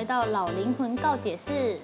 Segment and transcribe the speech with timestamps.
[0.00, 1.78] 回到老灵魂告解室。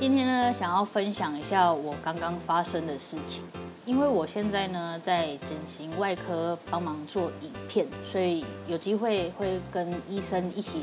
[0.00, 3.44] 今天呢，想要分享一下我刚刚发生的事情。
[3.86, 10.82] 因为我现在呢在整形外科帮忙做影片，所以有机会会跟医生一起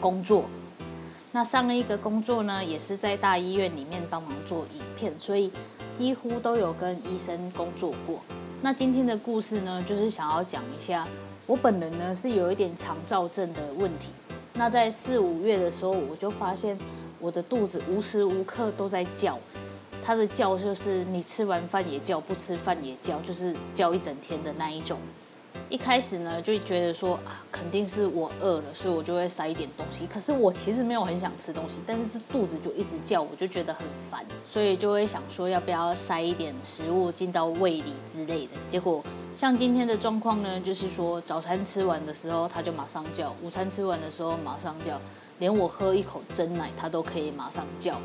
[0.00, 0.44] 工作。
[1.30, 5.52] 那上一个工作呢，也是在大医院里面帮忙做影片，所以
[5.94, 8.18] 几乎都有跟医生工作过。
[8.62, 11.06] 那今天的故事呢，就是想要讲一下，
[11.46, 14.08] 我本人呢是有一点肠躁症的问题。
[14.58, 16.76] 那在四五月的时候，我就发现
[17.20, 19.38] 我的肚子无时无刻都在叫，
[20.02, 24.98] 它的叫就是你吃完饭也叫，不吃饭也叫，就是叫一整天的那一种。
[25.70, 30.06] 一开始呢，就觉得说啊，肯定是我饿了，所以我就会塞一点东西。
[30.06, 38.52] 可是我其实没有很想吃东西，但是这肚子就一直叫，我就觉得很烦，所以就会想说要不要塞一点食物进到胃里之类的。
[38.70, 39.04] 结果
[39.36, 44.98] 像今天的状况呢，就是说早餐吃完的时候它就马上叫，午餐吃完的时候马上叫，
[45.38, 48.00] 连我喝一口真奶它都可以马上叫。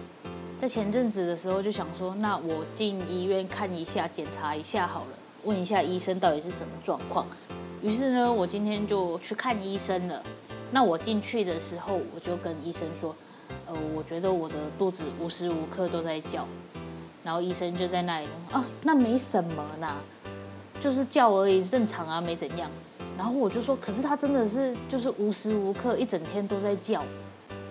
[0.59, 5.17] 在前阵子的时候就想说，那我进医院看一下，检查一下好了。
[5.43, 7.25] 问一下医生到底是什么状况，
[7.81, 10.21] 于是呢，我今天就去看医生了。
[10.71, 13.15] 那我进去的时候，我就跟医生说，
[13.67, 16.47] 呃，我觉得我的肚子无时无刻都在叫。
[17.23, 19.95] 然后医生就在那里说，啊，那没什么啦，
[20.79, 22.69] 就是叫而已，正常啊，没怎样。
[23.17, 27.03] 然后我就说，可是他真的是就是无时无刻一整天都在叫。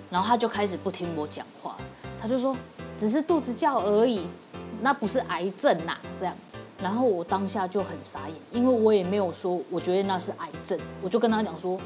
[0.08, 1.76] 然后他就开始不听我讲话，
[2.20, 2.56] 他就说，
[3.00, 4.26] 只是肚子叫而已，
[4.80, 6.34] 那不是癌症呐，这样。
[6.82, 11.78] 然后我当下就很傻眼，因为我也没有说我觉得那是癌症，我就跟他讲说，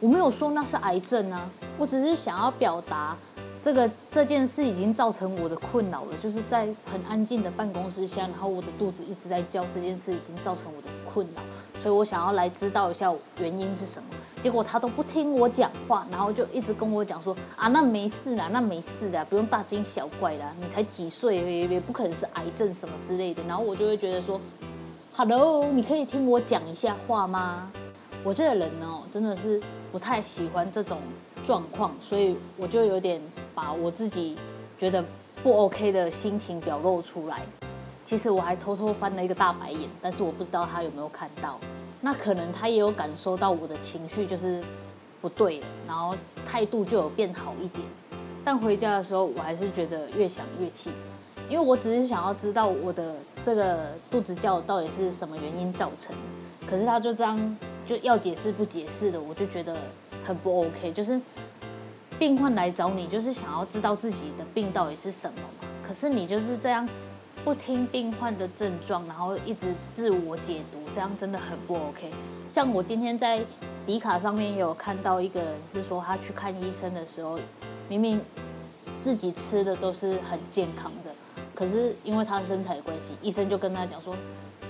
[0.00, 3.14] 我没有说那是癌症啊，我只是想要表达
[3.62, 11.42] 这个这件事已经造成我的困扰了，就是在很安静的办公室下，然后我的肚子一直在叫，这件事已经造成我的困扰，
[11.82, 14.08] 所以我想要来知道一下原因是什么。
[14.42, 23.42] 结果他都不听我讲话，然后就一直跟我讲说啊，那没事啦，那没事的，不用大惊小怪啦，你才几岁，也不可能是癌症什么之类的。
[23.46, 24.40] 然后我就会觉得说
[25.14, 27.70] ，Hello，你可以听我讲一下话吗？
[28.24, 29.60] 我这个人呢，真的是
[29.92, 30.98] 不太喜欢这种
[31.44, 33.20] 状况，所以我就有点
[33.54, 34.38] 把我自己
[34.78, 35.04] 觉得
[35.42, 37.46] 不 OK 的心情表露出来。
[38.10, 41.60] 其实我还偷偷翻了一个大白眼，但是我不知道他有没有看到。
[42.00, 44.60] 那可能他也有感受到我的情绪就是
[45.20, 47.86] 不对，然后态度就有变好一点。
[48.44, 50.90] 但回家的时候，我还是觉得越想越气，
[51.48, 56.12] 因为我只是想要知道我的这个肚子叫到底是什么原因造成。
[56.66, 57.56] 可是他就这样
[57.86, 59.76] 就要解释不解释的，我就觉得
[60.24, 60.90] 很不 OK。
[60.90, 61.20] 就是
[62.18, 65.68] 病患来找你，就是想要知道自己的病到底是什么嘛。
[65.86, 66.88] 可是你就是这样。
[67.44, 72.10] 不听病患的症状，然后一直自我解读，这样真的很不 OK。
[72.48, 73.40] 像我今天在
[73.86, 77.38] 迪卡上面有看到一个人是说，他去看医生的时候，
[77.88, 78.20] 明明
[79.02, 81.10] 自己吃的都是很健康的，
[81.54, 84.14] 可是因为他身材关系，医生就跟他讲说，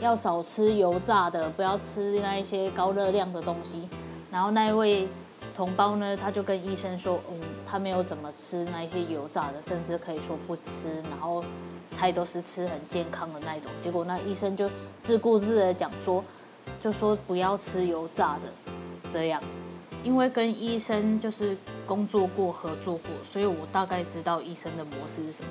[0.01, 3.89] 要少吃油炸的，不要吃那一些高热量的东西。
[4.31, 5.09] 然后那一位
[5.57, 11.45] 同胞呢，他就跟医生说，嗯，他没有怎么吃那一些油炸的，甚至可以说不吃，然后。
[11.93, 14.71] 菜都是吃很健康的那一种，结果那医生就
[15.05, 16.25] 自顾自的讲说，
[16.81, 18.71] 就说不要吃油炸的，
[19.13, 19.43] 这样，
[20.03, 21.55] 因为跟医生就是
[21.85, 25.51] 工作过、合作过，所以我大概知道医生的模式是什么。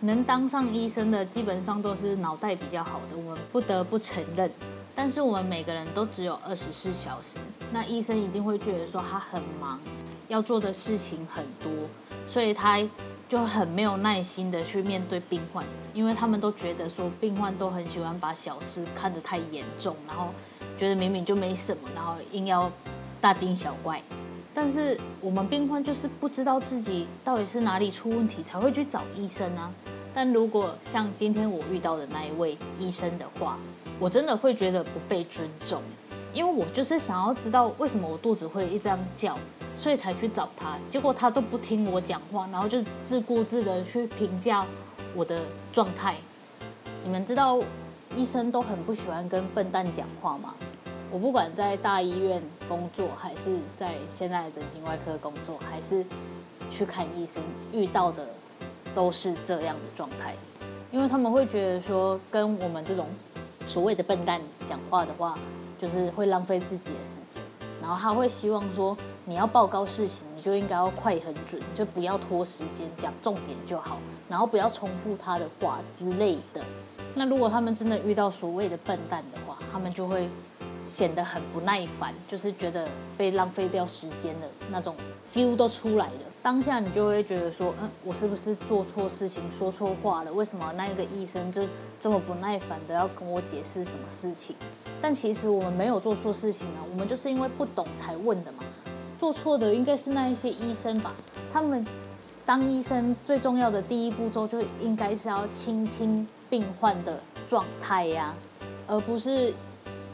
[0.00, 4.50] 能当上医生的基本上都是脑袋比较好的，我们不得不承认。
[4.94, 7.38] 但是我们每个人都只有二十四小时，
[7.72, 9.80] 那医生一定会觉得说他很忙，
[10.28, 11.70] 要做的事情很多，
[12.32, 12.80] 所以他。
[13.26, 20.28] 就很没有耐心的去面对病患，因为他们都觉得说病患都很喜欢把小事看得太严重，然后
[20.78, 22.70] 觉得明明就没什么，然后硬要
[23.22, 24.00] 大惊小怪。
[24.52, 29.72] 但是我们病患就是不知道自己到底是哪里出问题，才会去找医生啊。
[30.14, 33.58] 但如果像今天我遇到的那一位医生的话，
[34.00, 35.80] 我真的会觉得不被尊重，
[36.32, 39.38] 因为我就是想要知道为什么我肚子会一直这样叫，
[39.76, 40.76] 所以才去找他。
[40.90, 44.66] 结果他都不听我讲话，然后就自顾自的去评价
[45.14, 45.40] 我的
[45.72, 46.16] 状态。
[47.04, 47.60] 你们知道
[48.16, 50.54] 医生都很不喜欢跟笨蛋讲话吗？
[51.10, 56.04] 我不管在大医院工作，还是在现在整形外科工作，还是
[56.70, 57.40] 去看医生，
[57.72, 58.26] 遇到的
[58.94, 60.34] 都是这样的状态，
[60.90, 63.06] 因为他们会觉得说，跟我们这种
[63.66, 65.38] 所谓的笨蛋讲话的话，
[65.78, 67.42] 就是会浪费自己的时间，
[67.80, 76.62] 然后他会希望说，你要报告事情，你就应该要快很准，就不要拖时间，讲重点就好，然后不要重复他的话之类的。
[77.14, 80.28] 那如果他们真的遇到所谓的笨蛋的话，他们就会。
[80.88, 84.94] 显得很不耐烦，就是觉得被浪费掉时间的那种
[85.32, 86.20] feel 都出来了。
[86.42, 90.32] 当下你就会觉得说，嗯，我是不是做错事情、说错话了？
[90.32, 91.62] 为什么那一个医生就
[91.98, 94.54] 这么不耐烦的要跟我解释什么事情？
[95.00, 98.58] 但其实我们没有做错事情啊，我们就是因为不懂才问的嘛。
[99.18, 101.14] 做错的应该是那一些医生吧？
[101.52, 101.86] 他们
[102.44, 108.34] 当医生最重要的第一步骤就应该是要倾听病患的状态呀，
[108.86, 109.52] 而不是。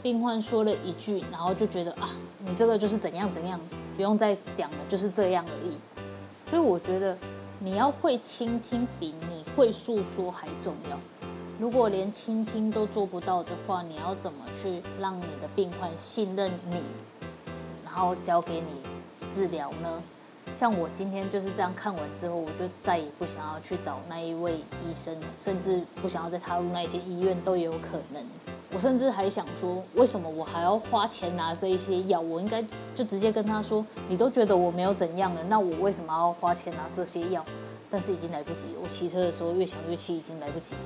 [0.03, 2.09] 病患说了一句，然后就觉得啊，
[2.45, 3.61] 你这个就是怎样怎样，
[3.97, 5.77] 不用再讲了，就是这样而已。
[6.49, 7.17] 所以我觉得
[7.59, 10.99] 你要会倾听，比你会诉说还重要。
[11.59, 16.81] 如果连倾听都做不到的话，你要怎么去让你的病患信任你，
[17.85, 18.67] 然后交给你
[19.31, 20.03] 治疗呢？
[20.57, 28.25] 像我今天就是这样看完之后，我就再也不想要去找那一位医生了，甚至不想要再踏入那间医院都有可能。
[28.73, 32.21] 我甚至还想说，为什么我还要花钱拿这一些药？
[32.21, 32.65] 我应该
[32.95, 37.45] 就直接跟他说，你都觉得我没有怎样了，那我为什么要花钱拿这些药？
[37.91, 40.81] 但是已经来不及，我骑车的时候越想越气，已经来不及了。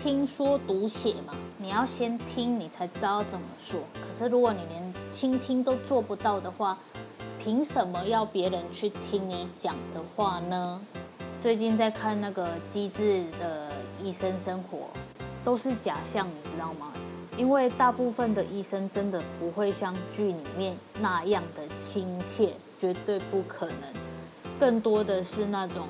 [0.00, 3.80] 听说读写嘛，你要先听，你才知道要怎么说。
[4.00, 6.78] 可是如果你连倾听都做不到的话，
[7.42, 10.80] 凭什么要别人去听你讲的话呢？
[11.42, 14.78] 最近在看那个《机智的医生生活》，
[15.44, 16.92] 都是假象，你知道吗？
[17.38, 23.76] 因为大部分的医生真的不会像剧里面那样的亲切，绝对不可能。
[24.58, 25.86] 更多的是那种，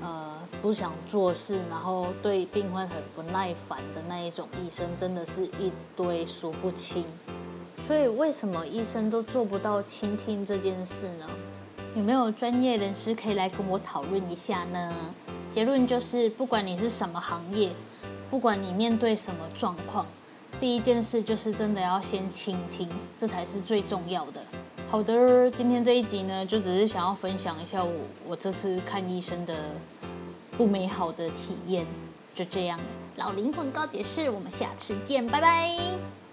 [0.00, 7.04] 呃，不想做事，然后对病患很不耐烦的那一种医生，真的是一堆数不清。
[7.86, 11.26] 所以为什么医生都做不到倾听这件事呢？
[11.94, 14.94] 有没有专业人士可以来跟我讨论一下呢？
[15.52, 17.70] 结论就是，不管你是什么行业，
[18.30, 20.06] 不管你面对什么状况。
[20.58, 22.88] 第一件事就是真的要先倾听，
[23.18, 24.40] 这才是最重要的。
[24.88, 27.92] 好的，今天这一集呢，就只是想要分享一下我
[28.28, 29.54] 我这次看医生的
[30.56, 31.84] 不美好的体验，
[32.34, 32.78] 就这样。
[33.16, 36.25] 老灵魂告解释，我们下次见，拜拜。